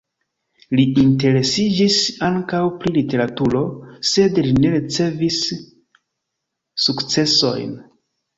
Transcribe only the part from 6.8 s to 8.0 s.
sukcesojn.